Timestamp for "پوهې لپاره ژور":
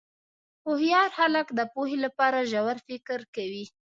1.73-2.77